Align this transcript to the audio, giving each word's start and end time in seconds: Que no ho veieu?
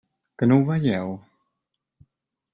Que 0.43 0.47
no 0.51 0.57
ho 0.61 0.63
veieu? 0.69 1.13